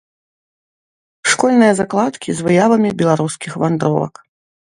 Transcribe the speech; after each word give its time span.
Школьныя 1.33 1.73
закладкі 1.81 2.29
з 2.39 2.47
выявамі 2.47 2.89
беларускіх 3.01 3.51
вандровак. 3.65 4.13